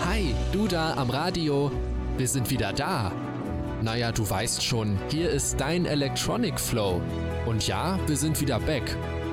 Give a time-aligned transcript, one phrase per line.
[0.00, 1.70] Hi, du da am Radio.
[2.16, 3.12] Wir sind wieder da.
[3.80, 7.00] Naja, du weißt schon, hier ist dein Electronic Flow.
[7.46, 8.82] Und ja, wir sind wieder back.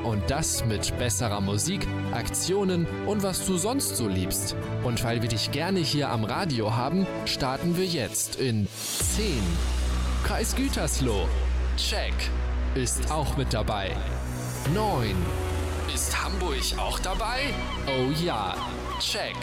[0.03, 4.55] Und das mit besserer Musik, Aktionen und was du sonst so liebst.
[4.83, 9.41] Und weil wir dich gerne hier am Radio haben, starten wir jetzt in 10.
[10.23, 11.27] Kreis Gütersloh.
[11.75, 12.13] Check.
[12.75, 13.95] Ist auch mit dabei.
[14.75, 15.15] 9.
[15.93, 17.51] Ist Hamburg auch dabei?
[17.87, 18.55] Oh ja.
[18.99, 19.35] Check.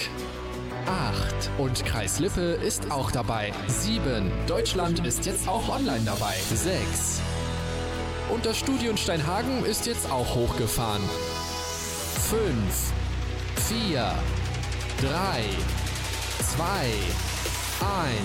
[0.88, 1.51] 8.
[1.59, 3.52] Und Kreis Lippe ist auch dabei.
[3.66, 4.33] 7.
[4.47, 6.34] Deutschland ist jetzt auch online dabei.
[6.51, 7.20] 6.
[8.30, 11.02] Und das Studio in Steinhagen ist jetzt auch hochgefahren.
[12.30, 12.92] 5.
[13.69, 14.14] 4.
[15.02, 15.45] 3.
[16.56, 16.64] 2.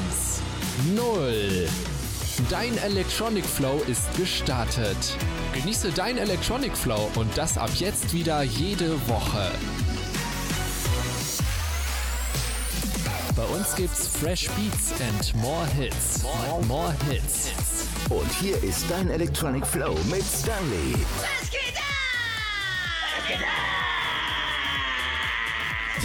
[0.08, 0.42] 1.
[0.96, 1.68] 0.
[2.50, 4.98] Dein Electronic Flow ist gestartet.
[5.54, 9.52] Genieße dein Electronic Flow und das ab jetzt wieder jede Woche.
[13.44, 16.24] Bei uns gibt's Fresh Beats and more Hits.
[16.24, 17.50] More, more Hits.
[18.10, 20.96] Und hier ist dein Electronic Flow mit Stanley.
[21.42, 21.63] Was geht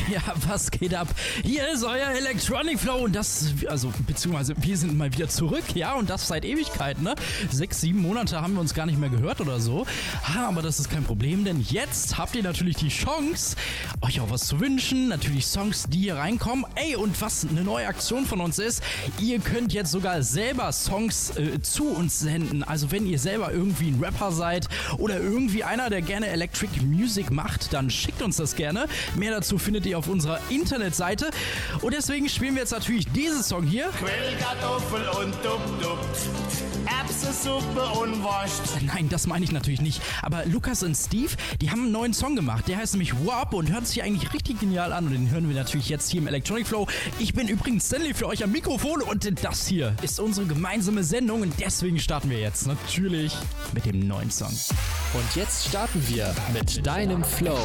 [0.18, 1.08] Ja, was geht ab?
[1.44, 5.94] Hier ist euer Electronic Flow und das, also, beziehungsweise wir sind mal wieder zurück, ja,
[5.94, 7.14] und das seit Ewigkeit, ne?
[7.50, 9.86] Sechs, sieben Monate haben wir uns gar nicht mehr gehört oder so.
[10.36, 13.56] Aber das ist kein Problem, denn jetzt habt ihr natürlich die Chance,
[14.00, 15.08] euch auch was zu wünschen.
[15.08, 16.64] Natürlich Songs, die hier reinkommen.
[16.74, 18.82] Ey, und was eine neue Aktion von uns ist,
[19.20, 22.62] ihr könnt jetzt sogar selber Songs äh, zu uns senden.
[22.62, 27.30] Also, wenn ihr selber irgendwie ein Rapper seid oder irgendwie einer, der gerne Electric Music
[27.30, 28.86] macht, dann schickt uns das gerne.
[29.16, 31.30] Mehr dazu findet ihr auf unserer Internetseite.
[31.82, 33.90] Und deswegen spielen wir jetzt natürlich diesen Song hier.
[33.98, 35.98] Quellkartoffel und Dub-Dub.
[36.86, 38.80] Erbsensuppe und Wurst.
[38.82, 40.00] Nein, das meine ich natürlich nicht.
[40.22, 42.68] Aber Lukas und Steve, die haben einen neuen Song gemacht.
[42.68, 45.06] Der heißt nämlich Warp und hört sich eigentlich richtig genial an.
[45.06, 46.86] Und den hören wir natürlich jetzt hier im Electronic Flow.
[47.18, 51.42] Ich bin übrigens Stanley für euch am Mikrofon und das hier ist unsere gemeinsame Sendung.
[51.42, 53.36] Und deswegen starten wir jetzt natürlich
[53.74, 54.52] mit dem neuen Song.
[55.14, 57.58] Und jetzt starten wir mit deinem Flow.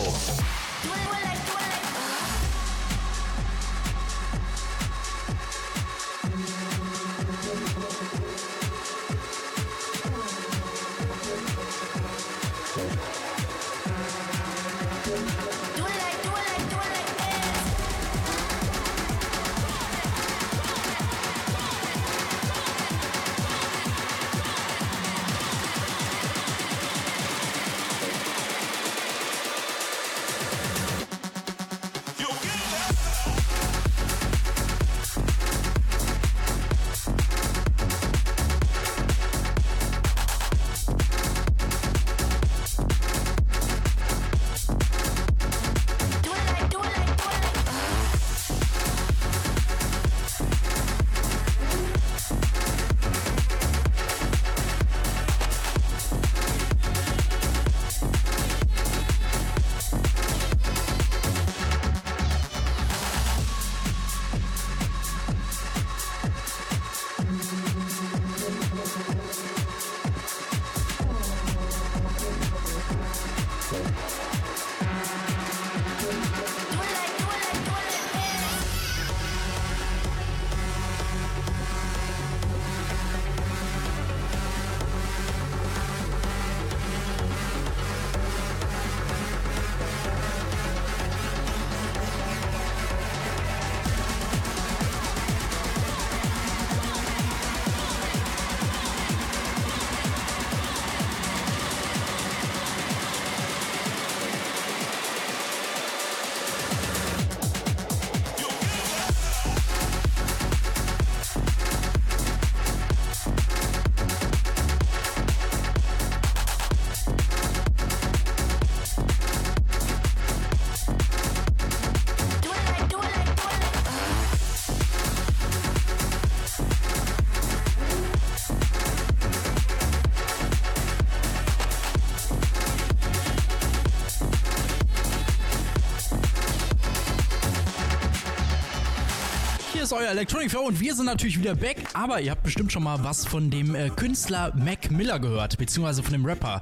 [140.14, 141.78] Electronic Flow und wir sind natürlich wieder back.
[141.94, 146.04] Aber ihr habt bestimmt schon mal was von dem äh, Künstler Mac Miller gehört, beziehungsweise
[146.04, 146.62] von dem Rapper.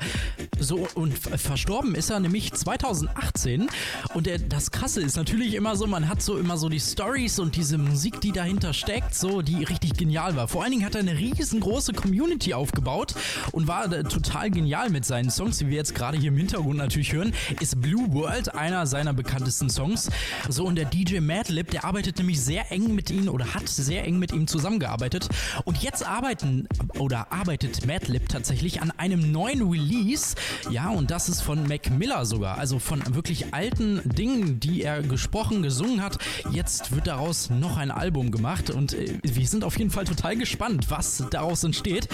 [0.58, 3.68] So, und verstorben ist er nämlich 2018.
[4.14, 7.40] Und der, das Krasse ist natürlich immer so, man hat so immer so die Stories
[7.40, 10.48] und diese Musik, die dahinter steckt, so, die richtig genial war.
[10.48, 13.16] Vor allen Dingen hat er eine riesengroße Community aufgebaut
[13.52, 16.78] und war äh, total genial mit seinen Songs, die wir jetzt gerade hier im Hintergrund
[16.78, 20.10] natürlich hören, ist Blue World einer seiner bekanntesten Songs.
[20.50, 24.06] So, und der DJ Madlib, der arbeitet nämlich sehr eng mit ihm oder hat sehr
[24.06, 25.30] eng mit ihm zusammengearbeitet.
[25.66, 26.68] Und jetzt arbeiten
[26.98, 30.36] oder arbeitet Madlib tatsächlich an einem neuen Release.
[30.70, 32.58] Ja, und das ist von Mac Miller sogar.
[32.58, 36.18] Also von wirklich alten Dingen, die er gesprochen, gesungen hat.
[36.52, 40.36] Jetzt wird daraus noch ein Album gemacht und äh, wir sind auf jeden Fall total
[40.38, 42.08] gespannt, was daraus entsteht.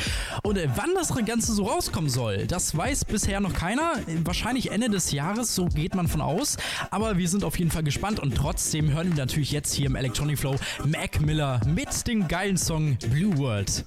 [0.43, 3.95] Und äh, wann das Ganze so rauskommen soll, das weiß bisher noch keiner.
[4.23, 6.55] Wahrscheinlich Ende des Jahres, so geht man von aus.
[6.89, 9.97] Aber wir sind auf jeden Fall gespannt und trotzdem hören wir natürlich jetzt hier im
[9.97, 13.83] Electronic Flow Mac Miller mit dem geilen Song Blue World.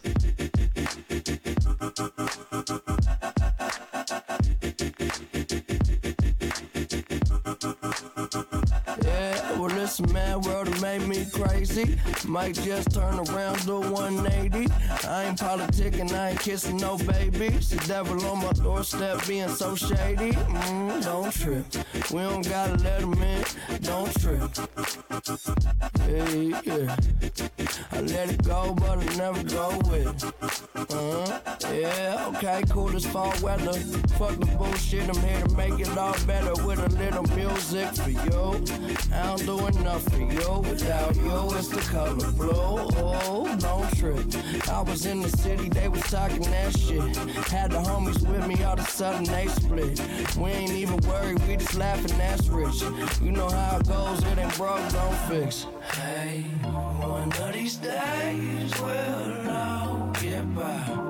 [10.00, 11.96] This mad world has made me crazy.
[12.26, 14.72] Might just turn around, do 180.
[15.06, 17.70] I ain't politicking, I ain't kissing no babies.
[17.70, 20.32] The devil on my doorstep being so shady.
[20.32, 21.66] Mm, don't trip.
[22.12, 23.44] We don't gotta let him in.
[23.82, 24.50] Don't trip.
[26.08, 26.96] Yeah, yeah.
[27.92, 30.32] I let it go, but I never go with it.
[30.74, 31.40] Uh-huh.
[31.72, 33.74] Yeah, okay, cool as fall weather.
[34.18, 38.10] Fuck the bullshit, I'm here to make it all better with a little music for
[38.10, 38.64] you.
[39.12, 40.60] I don't do enough for you.
[40.60, 42.50] Without you, it's the color blue.
[42.52, 44.24] Oh, don't trip.
[44.68, 47.16] I was in the city, they was talking that shit.
[47.48, 50.00] Had the homies with me, all of a sudden they split.
[50.36, 52.82] We ain't even worried, we just laughing, that's rich.
[53.20, 55.66] You know how it goes, it ain't broke, don't fix.
[55.94, 61.09] Hey, one of these days we'll all get by.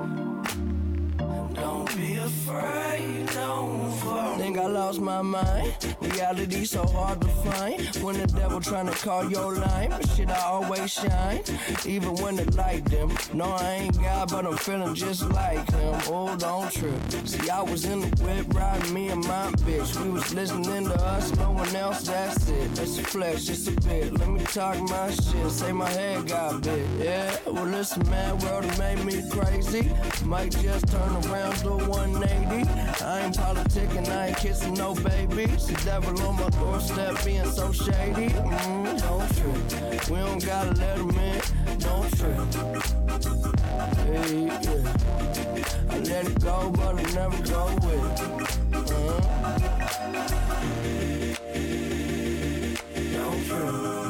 [1.53, 4.37] Don't be afraid, don't fall.
[4.37, 5.73] Think I lost my mind.
[6.01, 7.81] Reality so hard to find.
[7.97, 11.41] When the devil tryna call your line, but shit, I always shine.
[11.85, 13.11] Even when it light dim.
[13.33, 15.95] No, I ain't God, but I'm feeling just like him.
[16.07, 16.93] Oh, don't trip.
[17.25, 20.01] See, I was in the whip riding me and my bitch.
[20.03, 22.77] We was listening to us, no one else, that's it.
[22.77, 24.13] Let's flex just a bit.
[24.13, 25.51] Let me talk my shit.
[25.51, 26.87] Say my head got big.
[26.99, 29.91] Yeah, well, listen, man, world made me crazy.
[30.25, 32.69] Might just turn around to 180.
[33.03, 35.45] I ain't politicking, I ain't kissing no baby.
[35.47, 38.29] The devil on my doorstep being so shady.
[38.29, 40.09] Mm, don't trip.
[40.09, 41.41] We don't gotta let him in.
[41.79, 42.37] Don't trip.
[44.05, 45.89] Hey, yeah.
[45.89, 48.29] I let it go, but I never go with it.
[48.75, 49.21] Uh-huh.
[53.13, 54.00] Don't trip.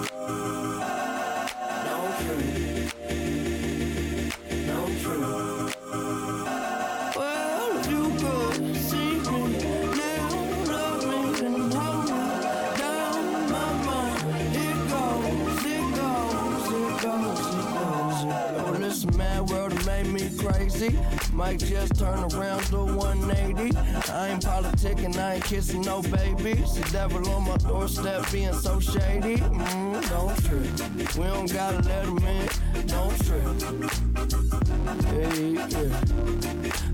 [20.81, 20.98] Crazy.
[21.33, 23.78] Might just turn around to 180.
[24.12, 26.54] I ain't politicking, I ain't kissing no baby.
[26.54, 29.38] The devil on my doorstep being so shady.
[29.38, 31.16] Mm, don't trip.
[31.18, 32.48] We don't gotta let him in.
[32.88, 33.44] Don't trip.
[35.06, 36.01] Hey, yeah.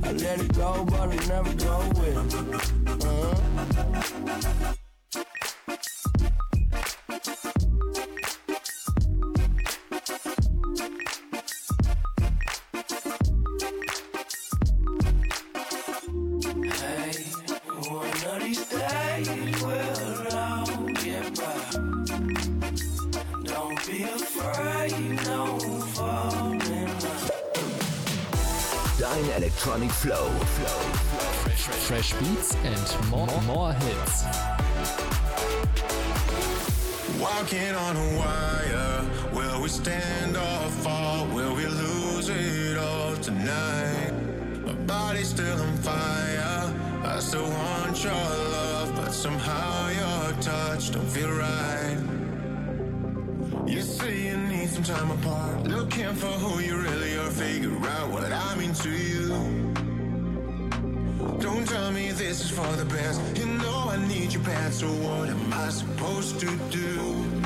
[0.04, 3.06] I let it go, but I never go with it.
[3.06, 4.74] Uh-huh.
[18.40, 20.66] These days we'll all
[21.04, 21.58] get by.
[23.44, 27.32] Don't be afraid, don't fall in love.
[29.00, 30.30] Dein Electronic Flow.
[31.88, 34.24] Fresh Beats and more, more hits.
[37.20, 39.06] Walking on a wire.
[39.34, 41.26] Will we stand or fall?
[41.28, 42.57] Will we lose it
[47.28, 51.98] still want your love, but somehow your touch don't feel right.
[53.68, 55.68] You say you need some time apart.
[55.68, 57.30] Looking for who you really are.
[57.30, 59.28] Figure out what I mean to you.
[61.42, 63.20] Don't tell me this is for the best.
[63.38, 67.37] You know I need you bad, so what am I supposed to do?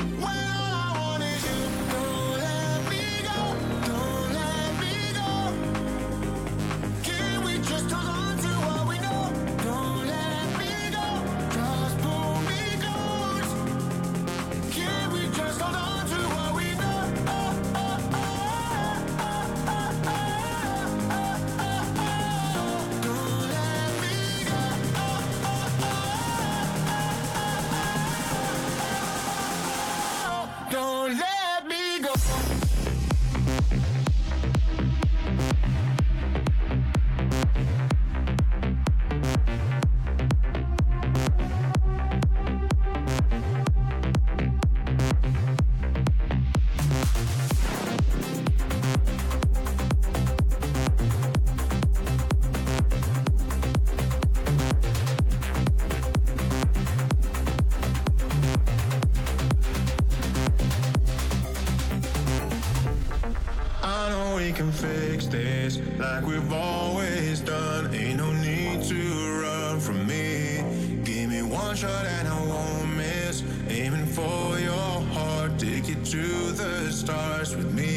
[66.14, 67.94] Like we've always done.
[67.94, 69.02] Ain't no need to
[69.42, 70.62] run from me.
[71.04, 73.42] Give me one shot and I won't miss.
[73.68, 76.26] Aiming for your heart, take it to
[76.60, 77.94] the stars with me.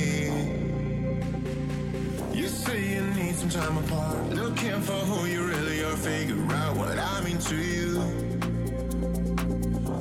[2.33, 4.29] You say you need some time apart.
[4.29, 5.97] Looking for who you really are.
[5.97, 7.89] Figure out what I mean to you.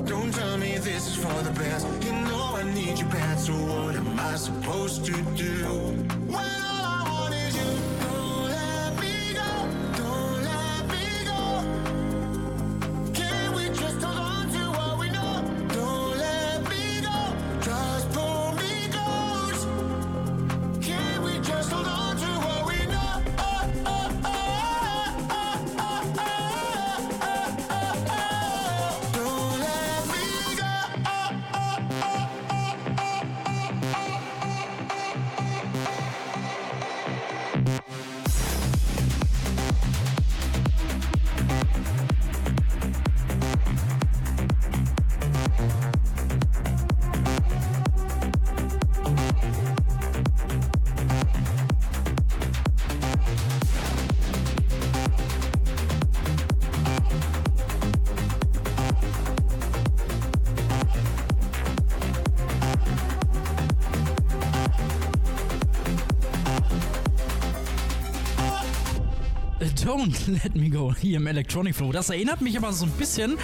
[0.05, 1.85] Don't tell me this is for the best.
[2.05, 5.64] You know I need you bad, so what am I supposed to do?
[69.59, 71.91] Don't Let Me Go hier im Electronic Flow.
[71.91, 73.37] Das erinnert mich aber so ein bisschen,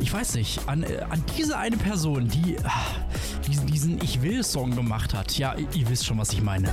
[0.00, 2.70] ich weiß nicht, an, äh, an diese eine Person, die ah,
[3.46, 5.38] diesen, diesen Ich Will-Song gemacht hat.
[5.38, 6.68] Ja, ihr- wisst schon, was ich meine.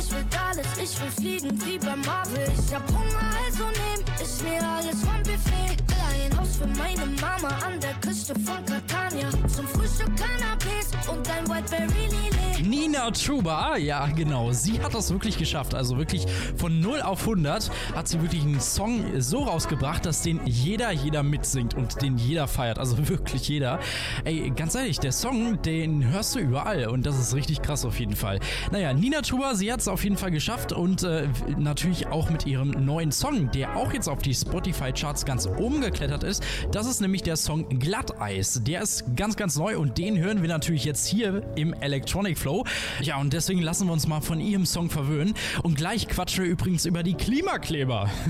[0.00, 2.50] Ich will alles, ich will fliegen wie bei Marvel.
[2.66, 5.76] Ich hab Hunger, also nehm ich mir alles vom Buffet.
[5.86, 9.30] Will Haus für meine Mama an der Küste von Catania.
[9.48, 12.68] Zum Frühstück Cannabis und ein Whiteberry Lillet.
[12.68, 15.74] Nina Chuba, ja genau, sie hat das wirklich geschafft.
[15.74, 20.40] Also wirklich von 0 auf 100 hat sie wirklich einen Song so rausgebracht, dass den
[20.44, 22.78] jeder, jeder mitsingt und den jeder feiert.
[22.78, 23.80] Also wirklich jeder.
[24.24, 27.98] Ey, ganz ehrlich, der Song, den hörst du überall und das ist richtig krass auf
[27.98, 28.40] jeden Fall.
[28.70, 32.46] Naja, Nina Chuba, sie hat es auf jeden Fall geschafft und äh, natürlich auch mit
[32.46, 36.33] ihrem neuen Song, der auch jetzt auf die Spotify-Charts ganz oben geklettert ist.
[36.72, 38.60] Das ist nämlich der Song Glatteis.
[38.64, 42.64] Der ist ganz, ganz neu und den hören wir natürlich jetzt hier im Electronic Flow.
[43.00, 45.34] Ja, und deswegen lassen wir uns mal von ihrem Song verwöhnen.
[45.62, 48.10] Und gleich quatschen wir übrigens über die Klimakleber.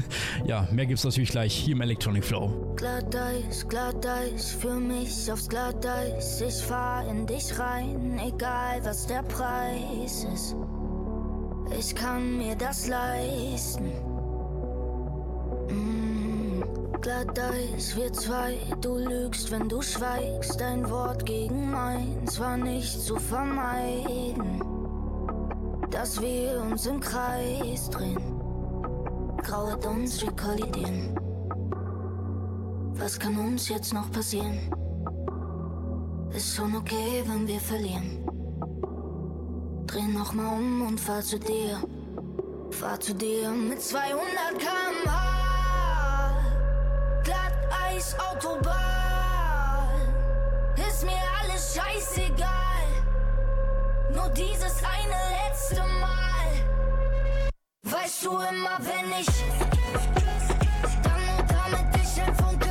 [0.47, 2.75] Ja, mehr gibt's natürlich gleich hier im Electronic Flow.
[2.77, 6.41] Glatteis, Glatteis, für mich aufs Glatteis.
[6.41, 10.57] Ich fahr in dich rein, egal was der Preis ist.
[11.79, 13.91] Ich kann mir das leisten.
[15.69, 16.04] Mm,
[17.05, 20.59] Glatteis, wir zwei, du lügst, wenn du schweigst.
[20.59, 24.63] Dein Wort gegen meins war nicht zu vermeiden.
[25.91, 28.41] Dass wir uns im Kreis drehen.
[29.43, 31.15] Grauert uns, wir kollidieren.
[32.95, 34.71] Was kann uns jetzt noch passieren?
[36.35, 38.25] Ist schon okay, wenn wir verlieren.
[39.87, 41.83] Dreh noch mal um und fahr zu dir.
[42.71, 45.34] Fahr zu dir mit 200 km/h.
[47.95, 48.75] Glatteis, Autobahn.
[50.77, 52.49] Ist mir alles scheißegal.
[54.13, 55.15] Nur dieses eine
[55.49, 56.49] letzte Mal.
[57.85, 59.27] Weißt du immer, wenn ich
[61.03, 62.64] dann und damit dich ein Funke.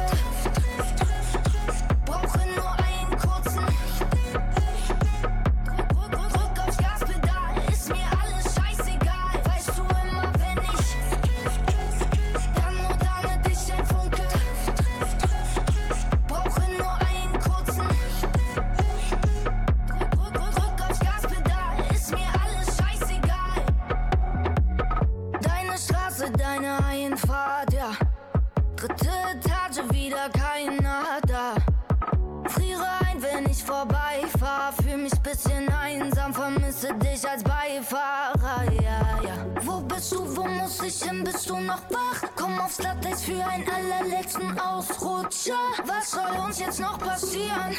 [46.54, 47.76] Uns jetzt noch passieren?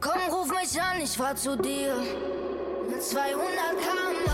[0.00, 1.96] Komm, ruf mich an, ich fahr zu dir.
[2.88, 3.40] Mit 200
[3.80, 4.30] km/h.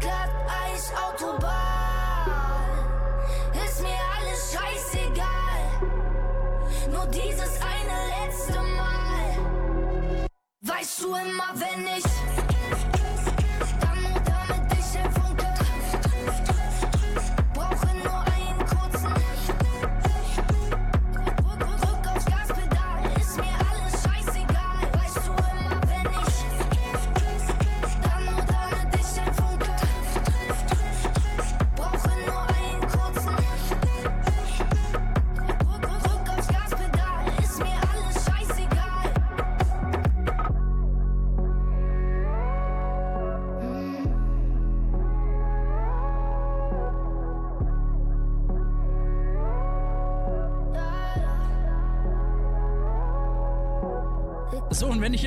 [0.00, 2.30] Glatteis, Autobahn.
[3.64, 5.62] Ist mir alles scheißegal.
[6.90, 10.26] Nur dieses eine letzte Mal.
[10.62, 12.49] Weißt du immer, wenn ich.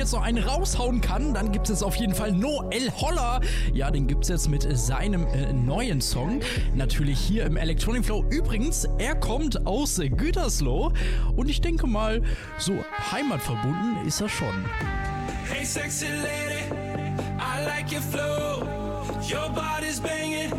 [0.04, 3.40] Jetzt noch einen raushauen kann, dann gibt es auf jeden Fall Noel Holler.
[3.72, 6.40] Ja, den gibt es jetzt mit seinem äh, neuen Song.
[6.74, 8.22] Natürlich hier im Electronic Flow.
[8.28, 10.92] Übrigens, er kommt aus Gütersloh.
[11.36, 12.20] Und ich denke mal,
[12.58, 12.74] so
[13.12, 14.66] heimatverbunden ist er schon.
[15.48, 16.64] Hey, sexy lady,
[17.38, 18.68] I like your flow.
[19.22, 20.52] Your body's banging,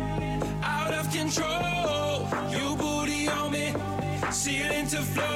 [0.60, 2.26] out of control.
[2.50, 3.72] You booty on me,
[4.32, 5.35] ceiling to floor.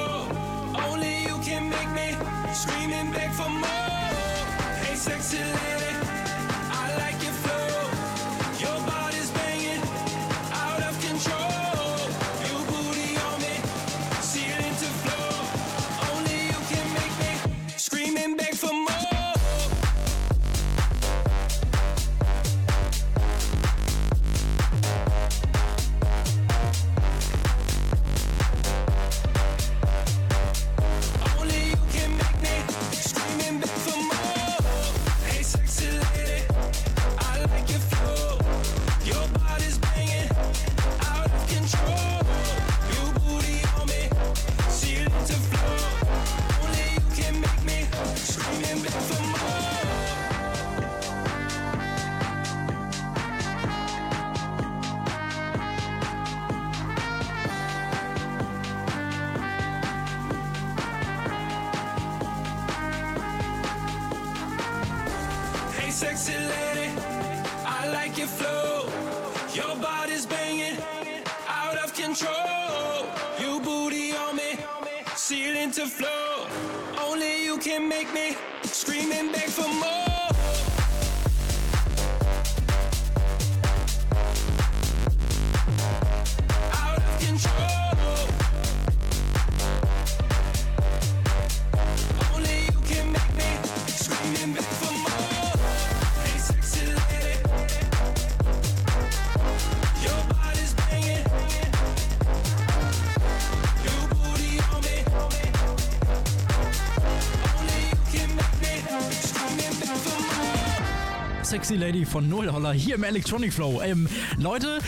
[111.71, 113.81] Sexy Lady von Null Holler hier im Electronic Flow.
[113.81, 114.79] Ähm, Leute,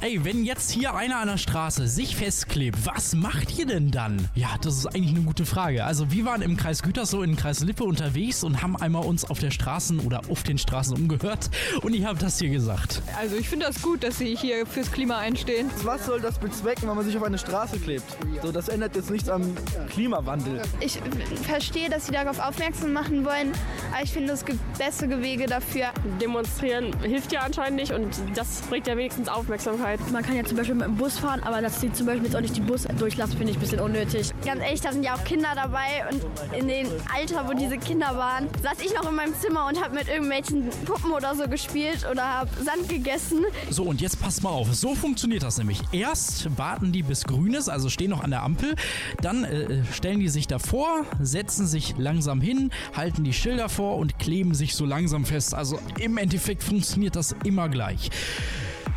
[0.00, 4.28] ey, wenn jetzt hier einer an der Straße sich festklebt, was macht ihr denn dann?
[4.34, 5.84] Ja, das ist eigentlich eine gute Frage.
[5.84, 9.38] Also wir waren im Kreis Gütersloh, in Kreis Lippe unterwegs und haben einmal uns auf
[9.38, 11.48] der Straßen oder auf den Straßen umgehört
[11.82, 13.02] und ich habe das hier gesagt.
[13.16, 15.70] Also ich finde das gut, dass sie hier fürs Klima einstehen.
[15.84, 18.16] Was soll das bezwecken, wenn man sich auf eine Straße klebt?
[18.42, 19.42] So, das ändert jetzt nichts am
[19.90, 20.62] Klimawandel.
[20.80, 20.98] Ich
[21.42, 23.52] verstehe, dass sie darauf aufmerksam machen wollen,
[23.92, 25.86] aber ich finde, es gibt bessere Wege dafür.
[26.20, 30.00] Demonstrieren hilft ja anscheinend nicht und das bringt ja wenigstens Aufmerksamkeit.
[30.12, 32.36] Man kann ja zum Beispiel mit dem Bus fahren, aber dass sie zum Beispiel jetzt
[32.36, 34.32] auch nicht die Bus durchlassen, finde ich ein bisschen unnötig.
[34.44, 38.16] Ganz ehrlich, da sind ja auch Kinder dabei und in dem Alter, wo diese Kinder
[38.16, 42.06] waren, saß ich noch in meinem Zimmer und habe mit irgendwelchen Puppen oder so gespielt
[42.10, 43.44] oder habe Sand gegessen.
[43.70, 44.74] So, und jetzt passt mal auf.
[44.74, 45.80] So funktioniert das nämlich.
[45.92, 48.74] Erst warten die bis grün ist, also stehen noch an der Ampel.
[49.22, 54.18] Dann äh, stellen die sich davor, setzen sich langsam hin, halten die Schilder vor und
[54.18, 55.54] kleben sich so langsam fest.
[55.54, 58.10] Also im Endeffekt funktioniert das immer gleich.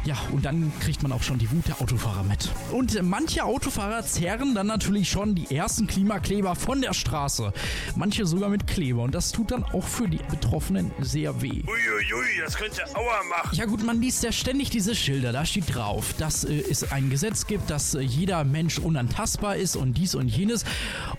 [0.09, 2.49] Ja, und dann kriegt man auch schon die Wut der Autofahrer mit.
[2.71, 7.53] Und manche Autofahrer zerren dann natürlich schon die ersten Klimakleber von der Straße.
[7.95, 9.03] Manche sogar mit Kleber.
[9.03, 11.61] Und das tut dann auch für die Betroffenen sehr weh.
[11.61, 13.55] Uiuiui, das könnte Aua machen.
[13.55, 17.11] Ja gut, man liest ja ständig diese Schilder, da steht drauf, dass äh, es ein
[17.11, 20.65] Gesetz gibt, dass äh, jeder Mensch unantastbar ist und dies und jenes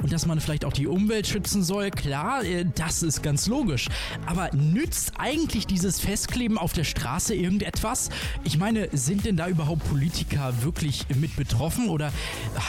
[0.02, 1.92] und dass man vielleicht auch die Umwelt schützen soll.
[1.92, 3.86] Klar, äh, das ist ganz logisch.
[4.26, 8.10] Aber nützt eigentlich dieses Festkleben auf der Straße irgendetwas?
[8.42, 12.12] Ich meine, sind denn da überhaupt Politiker wirklich mit betroffen oder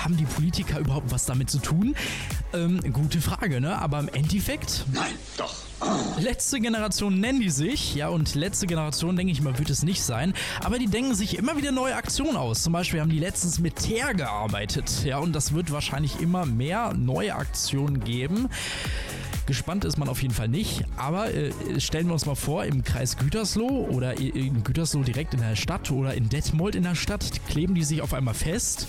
[0.04, 1.96] haben die Politiker überhaupt was damit zu tun?
[2.54, 3.78] Ähm, gute Frage, ne?
[3.78, 4.86] Aber im Endeffekt...
[4.94, 5.71] Nein, doch.
[6.20, 10.04] Letzte Generation nennen die sich, ja, und letzte Generation, denke ich mal, wird es nicht
[10.04, 10.34] sein.
[10.64, 12.64] Aber die denken sich immer wieder neue Aktionen aus.
[12.64, 16.94] Zum Beispiel haben die letztens mit Teer gearbeitet, ja, und das wird wahrscheinlich immer mehr
[16.94, 18.50] neue Aktionen geben.
[19.48, 22.84] Gespannt ist man auf jeden Fall nicht, aber äh, stellen wir uns mal vor, im
[22.84, 27.46] Kreis Gütersloh oder in Gütersloh direkt in der Stadt oder in Detmold in der Stadt
[27.50, 28.88] kleben die sich auf einmal fest.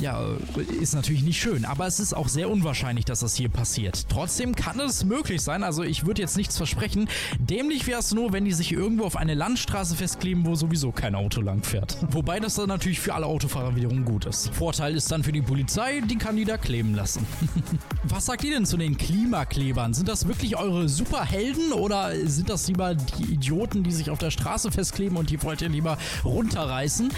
[0.00, 0.22] Ja,
[0.56, 4.06] äh, ist natürlich nicht schön, aber es ist auch sehr unwahrscheinlich, dass das hier passiert.
[4.08, 7.08] Trotzdem kann es möglich sein, also ich würde jetzt nichts versprechen.
[7.38, 11.14] Dämlich wäre es nur, wenn die sich irgendwo auf eine Landstraße festkleben, wo sowieso kein
[11.14, 11.96] Auto lang fährt.
[12.10, 14.54] Wobei das dann natürlich für alle Autofahrer wiederum gut ist.
[14.54, 17.26] Vorteil ist dann für die Polizei, die kann die da kleben lassen.
[18.04, 19.94] Was sagt ihr denn zu den Klimaklebern?
[19.94, 24.30] Sind das wirklich eure Superhelden oder sind das lieber die Idioten, die sich auf der
[24.30, 27.10] Straße festkleben und die wollt ihr lieber runterreißen?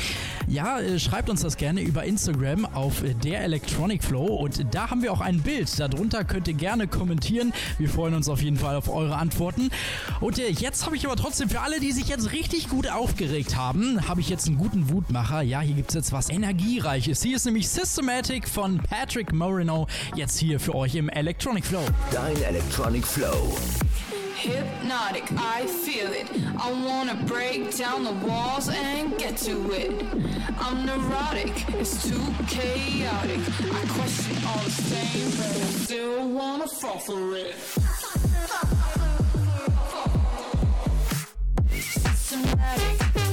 [0.48, 5.02] Ja, äh, schreibt uns das gerne über Instagram auf der Electronic Flow und da haben
[5.02, 5.78] wir auch ein Bild.
[5.78, 7.52] Darunter könnt ihr gerne kommentieren.
[7.78, 9.70] Wir freuen uns auf jeden Fall auf eure Antworten.
[10.20, 13.56] Und äh, jetzt habe ich aber trotzdem für alle, die sich jetzt richtig gut aufgeregt
[13.56, 15.42] haben, habe ich jetzt einen guten Wutmacher.
[15.42, 17.22] Ja, hier gibt es jetzt was Energiereiches.
[17.22, 19.86] Hier ist nämlich Systematic von Patrick Moreno.
[20.14, 21.84] Jetzt hier für euch im Electronic Flow.
[22.12, 23.56] Dein Electronic Flow.
[24.42, 26.26] Hypnotic, I feel it.
[26.58, 30.02] I wanna break down the walls and get to it.
[30.58, 33.40] I'm neurotic, it's too chaotic.
[33.60, 37.54] I question all the same, but I still wanna fall for it.
[38.20, 40.10] Systematic.
[41.70, 43.29] Systematic.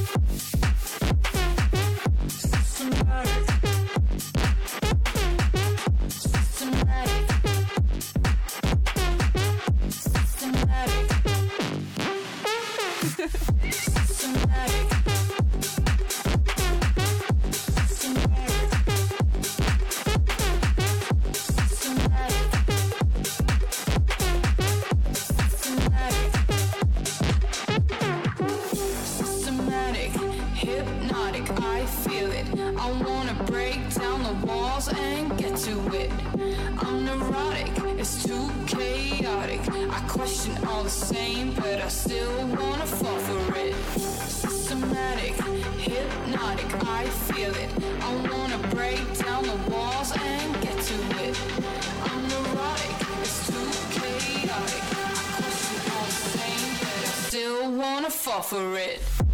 [42.98, 43.76] Fall for it.
[44.00, 45.34] Systematic,
[45.78, 47.70] hypnotic, I feel it.
[48.02, 51.36] I wanna break down the walls and get to it.
[52.10, 54.84] I'm neurotic, it's too chaotic.
[54.94, 55.50] I
[55.94, 56.38] all the
[56.80, 59.27] but I still wanna fall for it.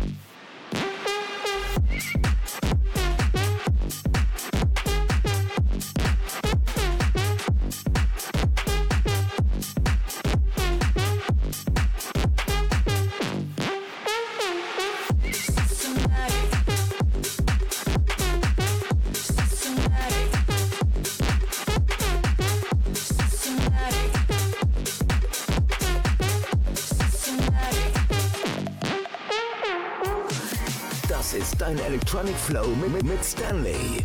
[32.13, 34.03] Electronic Flow mit, Stanley.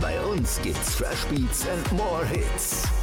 [0.00, 2.93] Bei uns gibt's Fresh Beats and more Hits.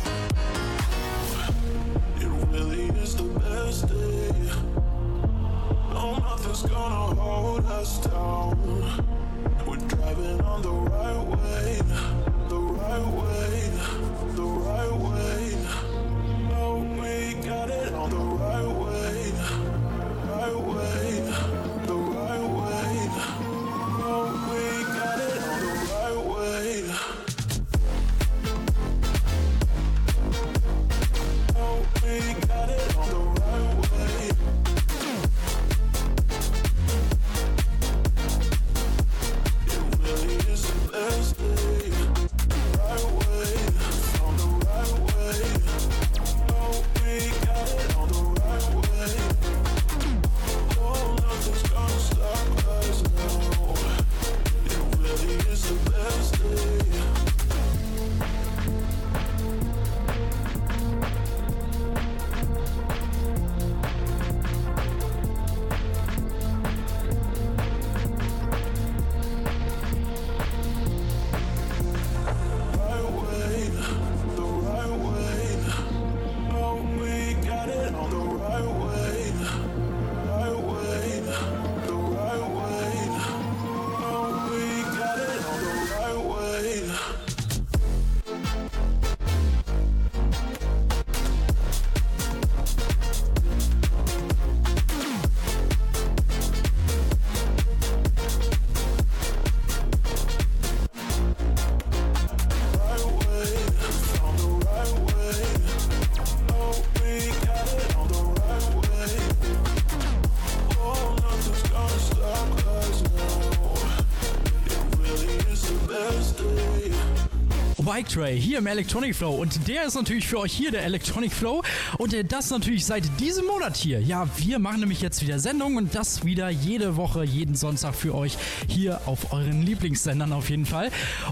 [118.12, 121.64] Tray hier im Electronic Flow und der ist natürlich für euch hier der Electronic Flow
[121.98, 124.02] und äh, das natürlich seit diesem Monat hier.
[124.02, 128.14] Ja, wir machen nämlich jetzt wieder Sendungen und das wieder jede Woche, jeden Sonntag für
[128.14, 130.90] euch hier auf euren Lieblingssendern auf jeden Fall.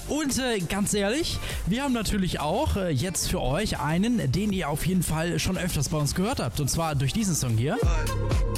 [0.08, 4.70] Und äh, ganz ehrlich, wir haben natürlich auch äh, jetzt für euch einen, den ihr
[4.70, 7.78] auf jeden Fall schon öfters bei uns gehört habt und zwar durch diesen Song hier.
[7.82, 8.49] Hey,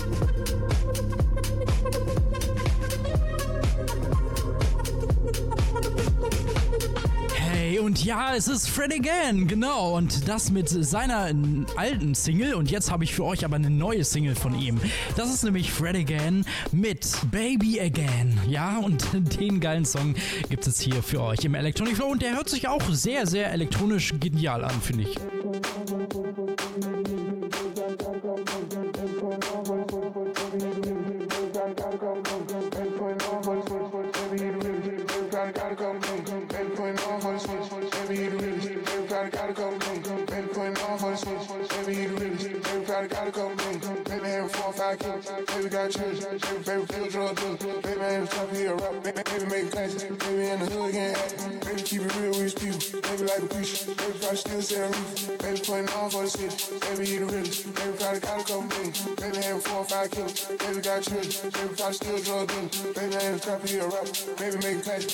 [8.35, 9.97] Es ist Fred Again, genau.
[9.97, 11.29] Und das mit seiner
[11.75, 12.53] alten Single.
[12.53, 14.79] Und jetzt habe ich für euch aber eine neue Single von ihm.
[15.17, 18.39] Das ist nämlich Fred Again mit Baby Again.
[18.47, 19.05] Ja, und
[19.39, 20.15] den geilen Song
[20.49, 22.07] gibt es hier für euch im Electronic Flow.
[22.07, 25.17] Und der hört sich auch sehr, sehr elektronisch genial an, finde ich.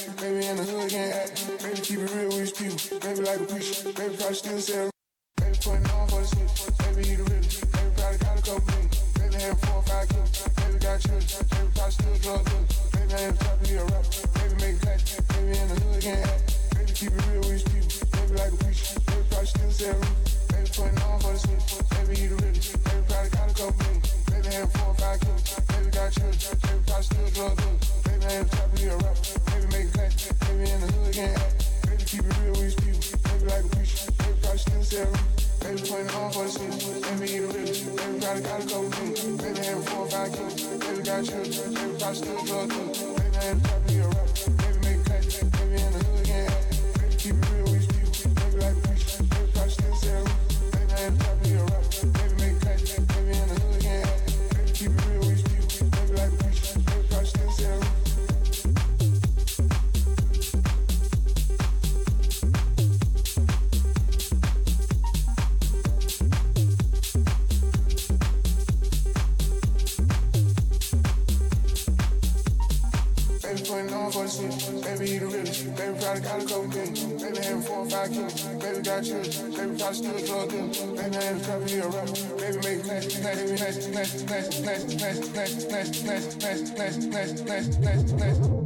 [0.06, 1.64] Baby in the hood, can't act.
[1.64, 3.00] Baby keep it real with these people.
[3.00, 3.84] Baby like a preacher.
[3.94, 4.97] Baby probably still selling.
[78.98, 79.38] got chills.
[79.38, 80.70] Baby, probably still drunken.
[80.96, 82.36] Baby, I ain't trying to be a rapper.
[82.38, 87.50] Baby, make nasty, nasty, nasty, nasty, nasty, nasty, nasty, nasty, nasty, nasty, nasty, nasty, nasty,
[87.50, 88.57] nasty, nasty, nasty.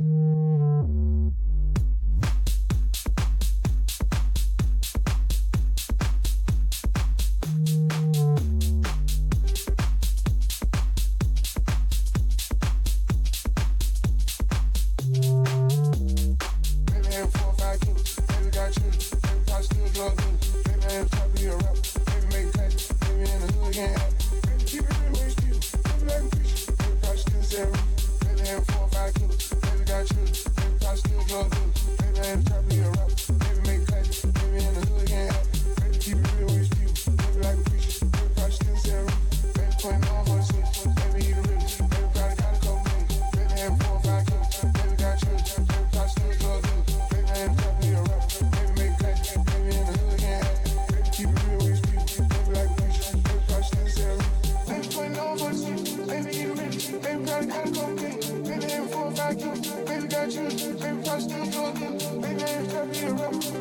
[61.22, 62.22] still talking.
[62.22, 63.61] Maybe I should be around.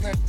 [0.00, 0.28] like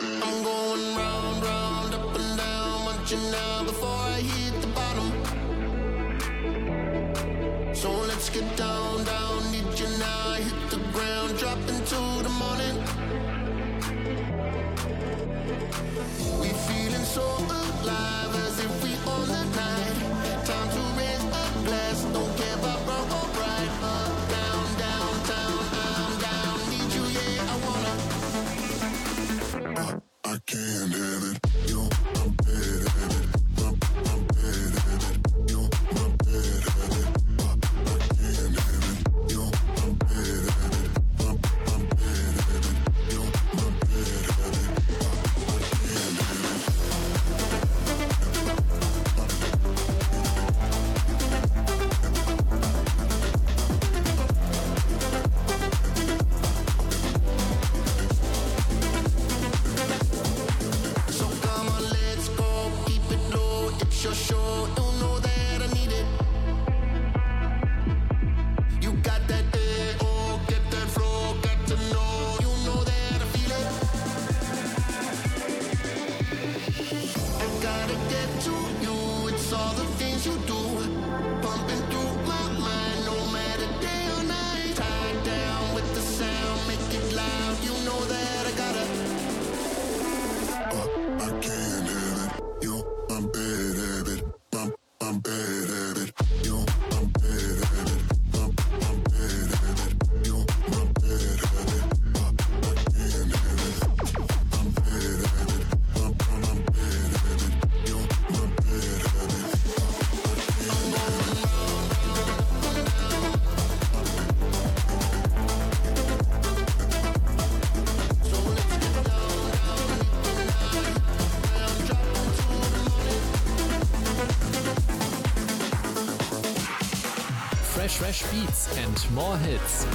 [128.77, 129.85] and More Hits.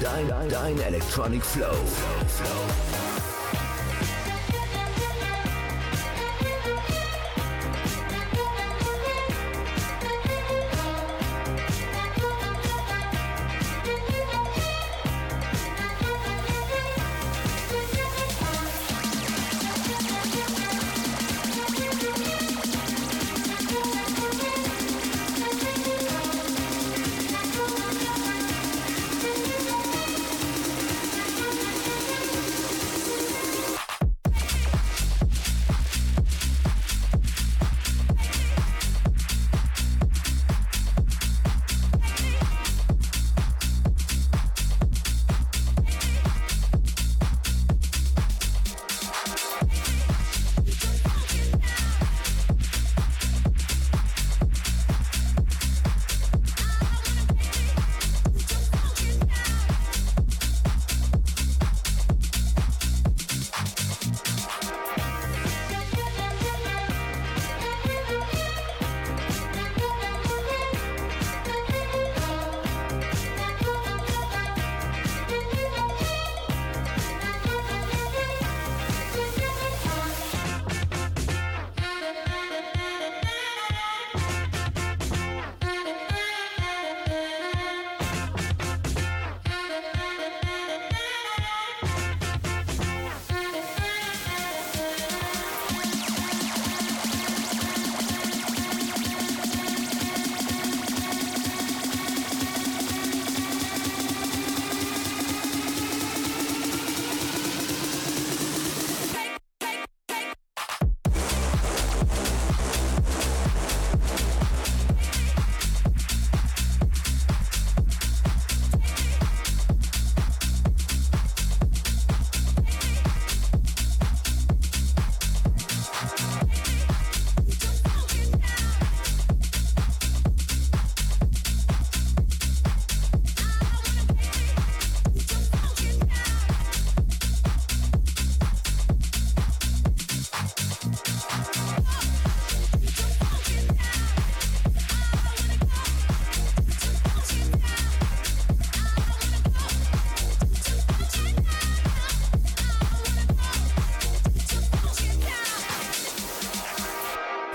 [0.00, 1.72] Dein, dein, dein Electronic Flow.
[1.72, 3.07] flow, flow.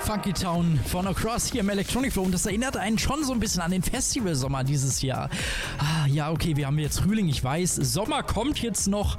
[0.04, 2.24] Funky Town von Across hier im Electronic Flow.
[2.24, 5.30] Und das erinnert einen schon so ein bisschen an den Festivalsommer dieses Jahr.
[5.78, 7.76] Ah, ja, okay, wir haben jetzt Frühling, ich weiß.
[7.76, 9.16] Sommer kommt jetzt noch.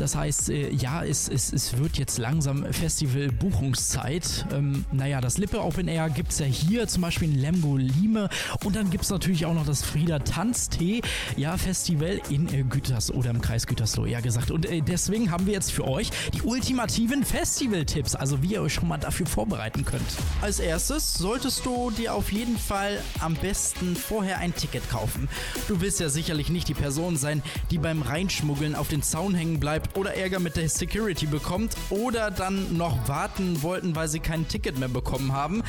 [0.00, 4.46] Das heißt, äh, ja, es, es, es wird jetzt langsam Festival-Buchungszeit.
[4.50, 8.30] Ähm, naja, das Lippe Open Air gibt es ja hier, zum Beispiel in Lemgo Lime.
[8.64, 11.02] Und dann gibt es natürlich auch noch das Frieda Tanztee,
[11.36, 14.50] ja, Festival in äh, Güters oder im Kreis Gütersloh, ja gesagt.
[14.50, 18.72] Und äh, deswegen haben wir jetzt für euch die ultimativen Festival-Tipps, also wie ihr euch
[18.72, 20.00] schon mal dafür vorbereiten könnt.
[20.40, 25.28] Als erstes solltest du dir auf jeden Fall am besten vorher ein Ticket kaufen.
[25.68, 29.60] Du willst ja sicherlich nicht die Person sein, die beim Reinschmuggeln auf den Zaun hängen
[29.60, 34.48] bleibt oder Ärger mit der Security bekommt oder dann noch warten wollten, weil sie kein
[34.48, 35.62] Ticket mehr bekommen haben.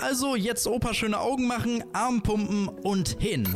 [0.00, 3.48] Also jetzt Opa schöne Augen machen, Arm pumpen und hin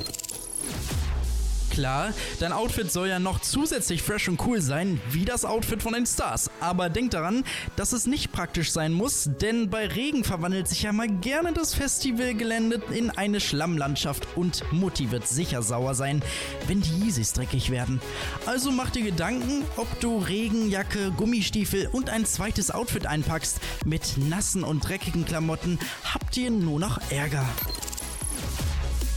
[1.77, 5.93] klar, dein Outfit soll ja noch zusätzlich fresh und cool sein, wie das Outfit von
[5.93, 6.51] den Stars.
[6.59, 7.45] Aber denk daran,
[7.77, 11.75] dass es nicht praktisch sein muss, denn bei Regen verwandelt sich ja mal gerne das
[11.75, 16.23] Festivalgelände in eine Schlammlandschaft und Mutti wird sicher sauer sein,
[16.67, 18.01] wenn die Yeezys dreckig werden.
[18.47, 23.59] Also mach dir Gedanken, ob du Regenjacke, Gummistiefel und ein zweites Outfit einpackst.
[23.85, 27.45] Mit nassen und dreckigen Klamotten habt ihr nur noch Ärger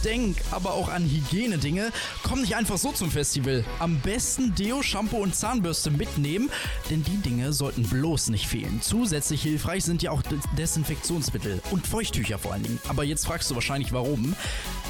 [0.03, 1.91] denk aber auch an Hygienedinge.
[2.23, 3.63] Komm nicht einfach so zum Festival.
[3.79, 6.49] Am besten Deo, Shampoo und Zahnbürste mitnehmen,
[6.89, 8.81] denn die Dinge sollten bloß nicht fehlen.
[8.81, 10.23] Zusätzlich hilfreich sind ja auch
[10.57, 12.79] Desinfektionsmittel und Feuchttücher vor allen Dingen.
[12.87, 14.35] Aber jetzt fragst du wahrscheinlich warum.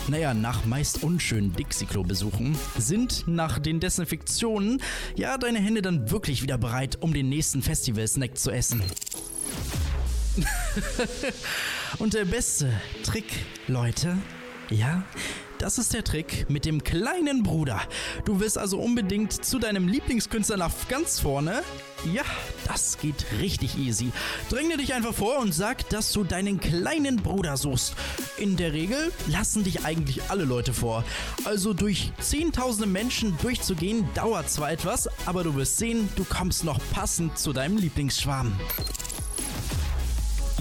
[0.07, 4.81] Naja, nach meist unschönen Dixie-Klo-Besuchen sind nach den Desinfektionen
[5.15, 8.81] ja deine Hände dann wirklich wieder bereit, um den nächsten Festival-Snack zu essen.
[11.99, 12.71] Und der beste
[13.03, 13.25] Trick,
[13.67, 14.17] Leute,
[14.69, 15.03] ja,
[15.57, 17.81] das ist der Trick mit dem kleinen Bruder.
[18.23, 21.63] Du willst also unbedingt zu deinem Lieblingskünstler nach ganz vorne?
[22.13, 22.23] Ja,
[22.65, 24.11] das geht richtig easy.
[24.49, 27.93] Dränge dich einfach vor und sag, dass du deinen kleinen Bruder suchst.
[28.37, 31.03] In der Regel lassen dich eigentlich alle Leute vor.
[31.43, 36.79] Also durch zehntausende Menschen durchzugehen dauert zwar etwas, aber du wirst sehen, du kommst noch
[36.93, 38.57] passend zu deinem Lieblingsschwarm.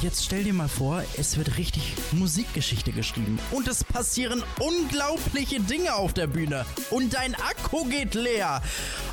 [0.00, 3.36] Jetzt stell dir mal vor, es wird richtig Musikgeschichte geschrieben.
[3.50, 6.64] Und es passieren unglaubliche Dinge auf der Bühne.
[6.90, 8.62] Und dein Akku geht leer.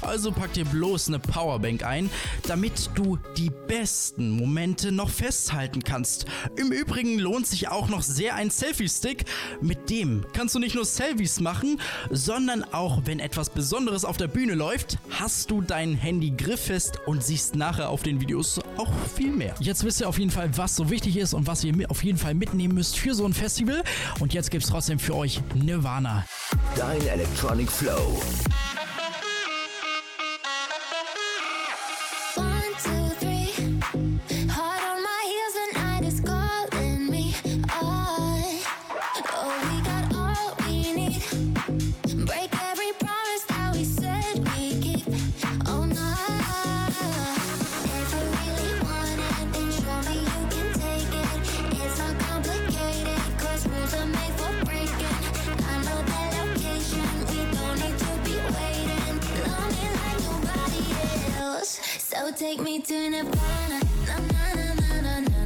[0.01, 2.11] Also pack dir bloß eine Powerbank ein,
[2.43, 6.27] damit du die besten Momente noch festhalten kannst.
[6.55, 9.25] Im Übrigen lohnt sich auch noch sehr ein Selfie-Stick.
[9.61, 11.81] Mit dem kannst du nicht nur Selfies machen,
[12.11, 17.23] sondern auch, wenn etwas Besonderes auf der Bühne läuft, hast du dein Handy grifffest und
[17.23, 19.55] siehst nachher auf den Videos auch viel mehr.
[19.59, 22.17] Jetzt wisst ihr auf jeden Fall, was so wichtig ist und was ihr auf jeden
[22.17, 23.83] Fall mitnehmen müsst für so ein Festival.
[24.19, 26.25] Und jetzt gibt es trotzdem für euch Nirvana.
[26.75, 28.21] Dein Electronic Flow.
[62.35, 63.79] Take me to Nirvana.
[64.05, 65.44] Na, na, na, na, na, na,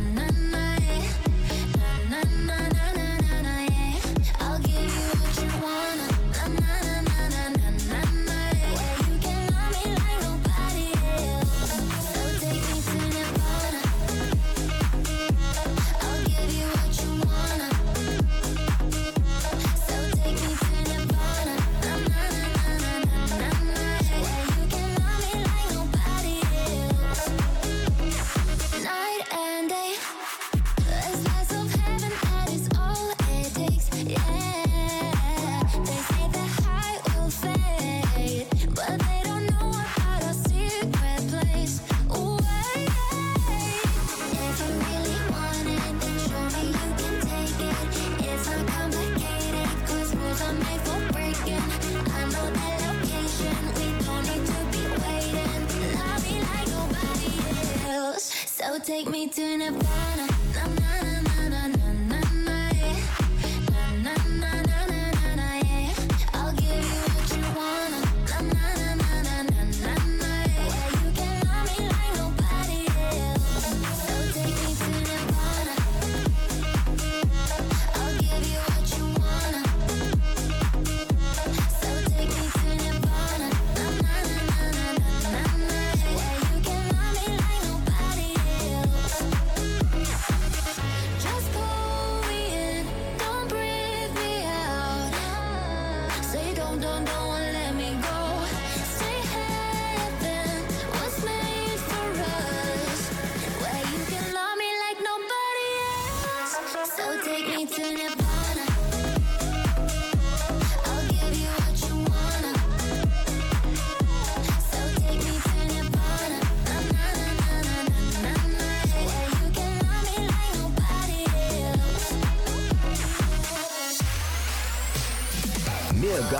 [96.80, 97.19] don't, don't.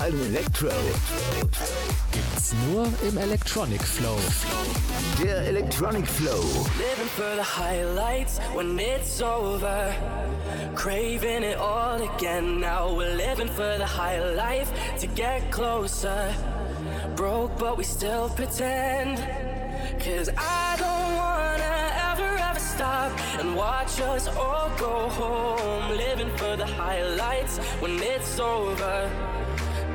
[0.00, 0.70] Geilen Elektro.
[2.10, 4.16] Gibt's nur im Electronic Flow.
[5.22, 6.40] Der Electronic Flow.
[6.78, 9.94] Living for the highlights when it's over.
[10.74, 12.60] Craving it all again.
[12.60, 16.34] Now we're living for the high life to get closer.
[17.14, 19.18] Broke, but we still pretend.
[19.98, 25.94] Cause I don't wanna ever, ever stop and watch us all go home.
[25.94, 29.29] Living for the highlights when it's over.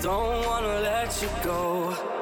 [0.05, 2.14] Don't wanna let you go.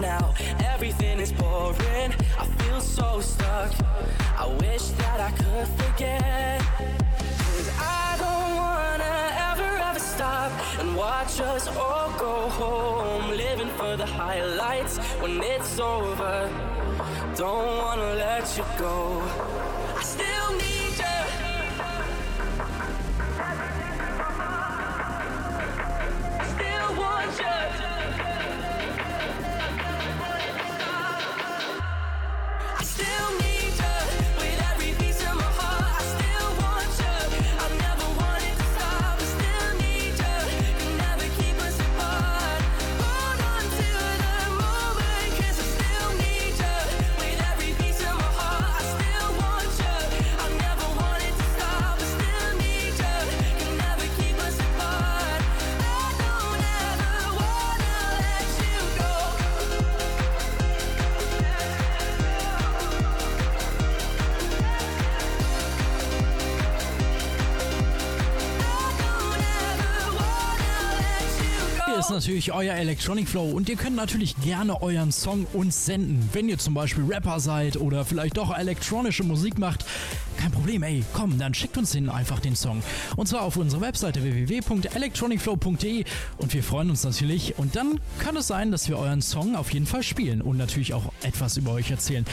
[0.00, 0.34] Now.
[0.72, 3.72] Everything is boring, I feel so stuck.
[4.38, 6.60] I wish that I could forget.
[7.56, 9.14] Cause I don't wanna
[9.50, 13.30] ever, ever stop and watch us all go home.
[13.30, 16.50] Living for the highlights when it's over.
[17.36, 19.49] Don't wanna let you go.
[72.20, 76.28] Natürlich euer Electronic Flow und ihr könnt natürlich gerne euren Song uns senden.
[76.34, 79.86] Wenn ihr zum Beispiel Rapper seid oder vielleicht doch elektronische Musik macht,
[80.40, 82.82] kein Problem, ey, komm, dann schickt uns den einfach den Song.
[83.16, 86.04] Und zwar auf unsere Webseite www.electronicflow.de
[86.38, 87.58] und wir freuen uns natürlich.
[87.58, 90.94] Und dann kann es sein, dass wir euren Song auf jeden Fall spielen und natürlich
[90.94, 92.24] auch etwas über euch erzählen.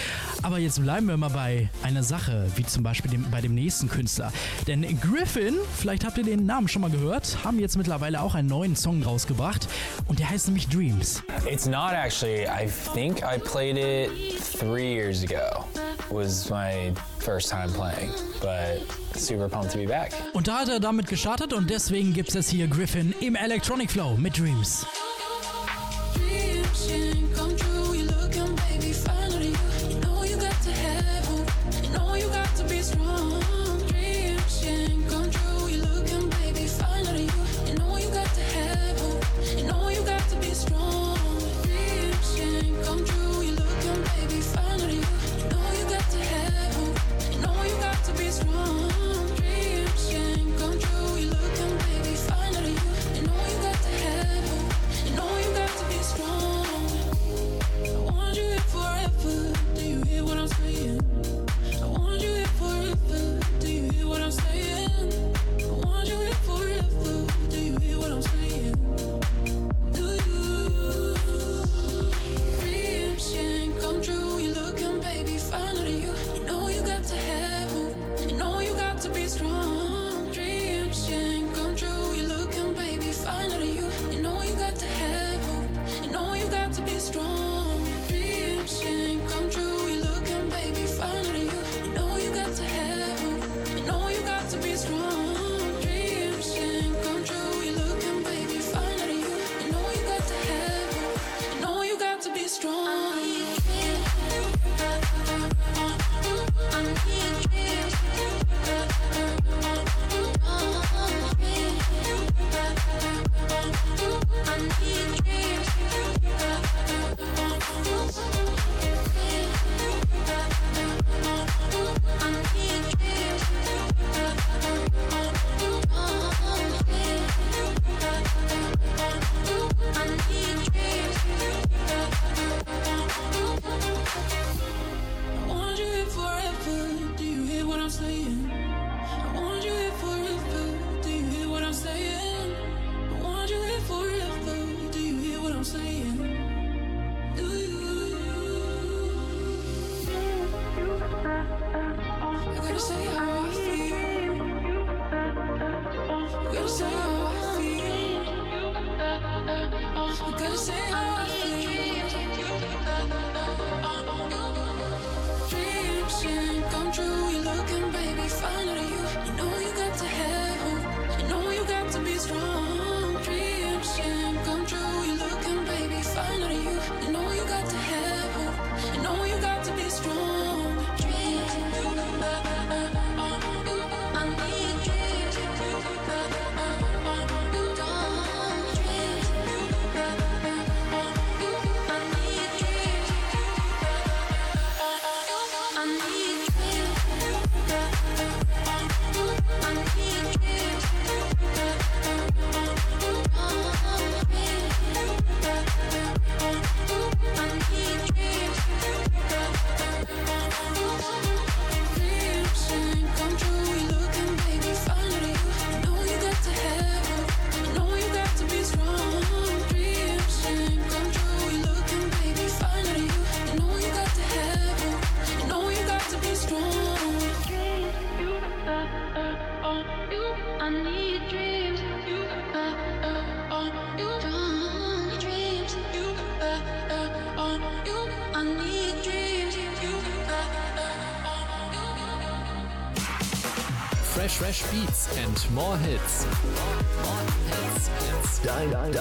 [0.42, 3.90] Aber jetzt bleiben wir mal bei einer Sache, wie zum Beispiel dem, bei dem nächsten
[3.90, 4.32] Künstler.
[4.68, 8.48] Denn Griffin, vielleicht habt ihr den Namen schon mal gehört, haben jetzt mittlerweile auch einen
[8.48, 9.68] neuen Song rausgebracht
[10.08, 11.24] und der heißt nämlich Dreams.
[11.50, 12.46] It's not actually.
[12.46, 14.10] I think I played it
[14.58, 15.66] three years ago.
[16.10, 18.82] Was my first time playing, but
[19.14, 20.14] super pumped to be back.
[20.34, 24.16] Und da hat er damit gestartet und deswegen gibt es hier Griffin im Electronic Flow
[24.16, 24.38] mit.
[24.38, 24.86] Dreams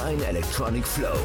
[0.07, 1.19] Dein, Electronic Flow.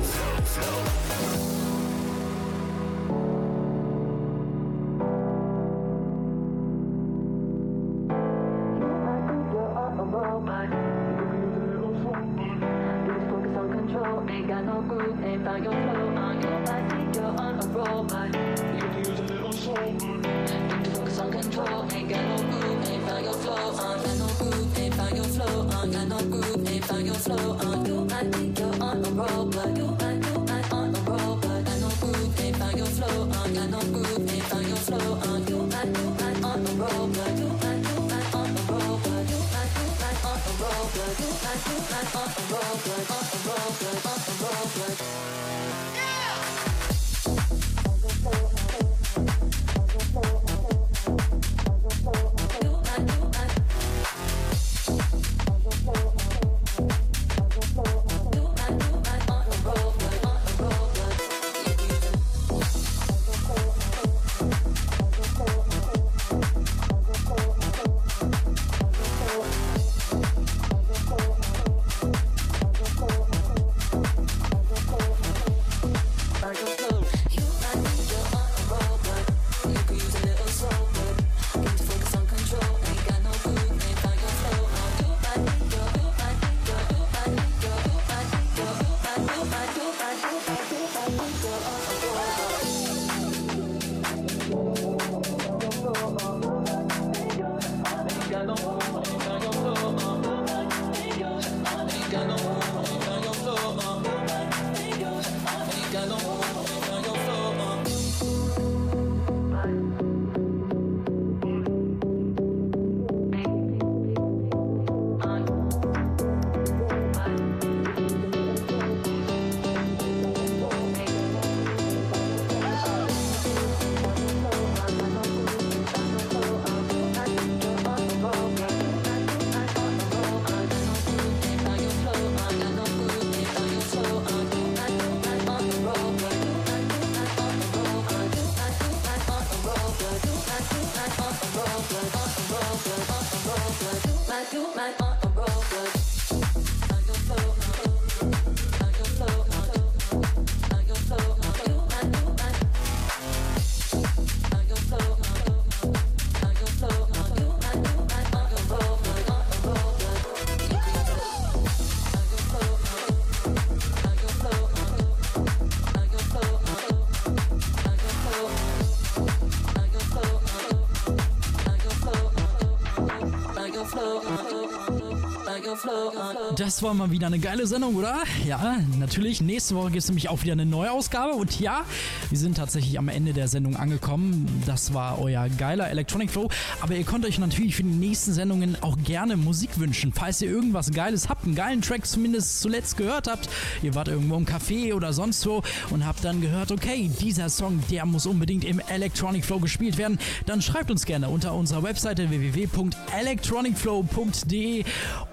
[176.61, 178.21] Das war mal wieder eine geile Sendung, oder?
[178.45, 179.41] Ja, natürlich.
[179.41, 181.33] Nächste Woche gibt es nämlich auch wieder eine neue Ausgabe.
[181.33, 181.85] Und ja,
[182.31, 184.47] wir sind tatsächlich am Ende der Sendung angekommen.
[184.65, 186.49] Das war euer geiler Electronic Flow.
[186.81, 190.11] Aber ihr könnt euch natürlich für die nächsten Sendungen auch gerne Musik wünschen.
[190.11, 193.47] Falls ihr irgendwas Geiles habt, einen geilen Track zumindest zuletzt gehört habt,
[193.83, 195.61] ihr wart irgendwo im Café oder sonst wo
[195.91, 200.17] und habt dann gehört, okay, dieser Song, der muss unbedingt im Electronic Flow gespielt werden,
[200.47, 204.85] dann schreibt uns gerne unter unserer Webseite www.electronicflow.de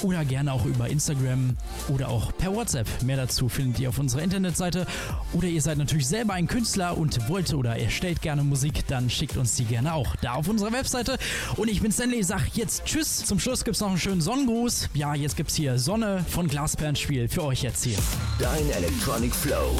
[0.03, 1.57] oder oder gerne auch über Instagram
[1.89, 2.89] oder auch per WhatsApp.
[3.05, 4.85] Mehr dazu findet ihr auf unserer Internetseite.
[5.33, 9.37] Oder ihr seid natürlich selber ein Künstler und wollt oder erstellt gerne Musik, dann schickt
[9.37, 11.19] uns die gerne auch da auf unserer Webseite.
[11.57, 13.25] Und ich bin Stanley, sag jetzt Tschüss.
[13.25, 14.91] Zum Schluss gibt es noch einen schönen Sonnengruß.
[14.95, 17.99] Ja, jetzt gibt es hier Sonne von Glasperlenspiel für euch jetzt hier.
[18.39, 19.77] Dein Electronic Flow.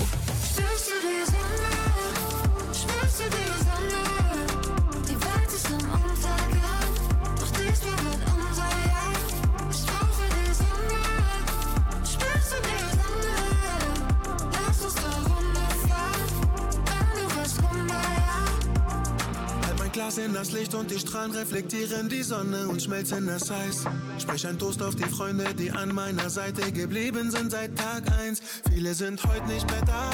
[20.09, 23.85] Glas das Licht und die Strahlen reflektieren die Sonne und schmelzen das Eis.
[24.19, 28.41] Sprich ein Toast auf die Freunde, die an meiner Seite geblieben sind seit Tag 1.
[28.73, 30.11] Viele sind heute nicht mehr da,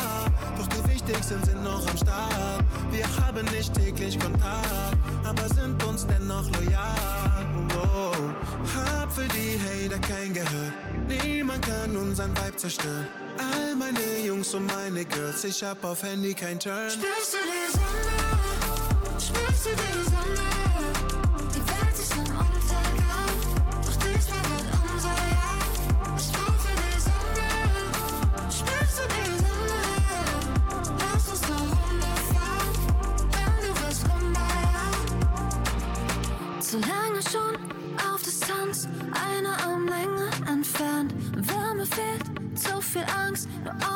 [0.58, 2.64] doch die wichtigsten sind noch am Start.
[2.90, 7.46] Wir haben nicht täglich Kontakt, aber sind uns dennoch loyal.
[7.76, 8.12] Oh,
[8.74, 10.72] hab für die Hater kein Gehör,
[11.06, 13.06] niemand kann unseren Vibe zerstören.
[13.38, 16.90] All meine Jungs und meine Girls, ich hab auf Handy kein Turn.
[16.90, 17.93] Spürst du die Sonne?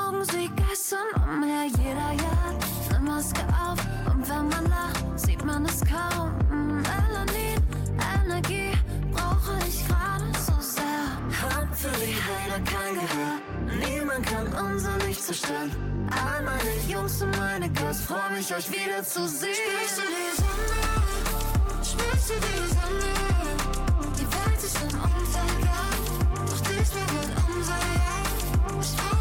[0.08, 1.66] Augen, sie geistern umher.
[1.66, 3.78] Jeder jagt eine Maske auf
[4.12, 5.07] und wenn man lacht,
[5.48, 6.30] man es kaum.
[6.50, 7.60] Melanin,
[8.14, 8.72] Energie
[9.10, 11.06] brauche ich gerade so sehr.
[11.40, 13.34] Hab für die Hater kein Gehör,
[13.82, 15.70] niemand kann unser Licht zerstören.
[16.10, 19.54] All meine Jungs und meine Girls, freu mich euch wieder zu sehen.
[19.54, 20.80] Spürst du die Sonne?
[21.90, 23.12] Spürst du die Sonne?
[24.18, 25.98] Die Welt ist im Untergang,
[26.46, 28.18] doch diesmal wird unser Jahr.
[28.80, 29.17] Ich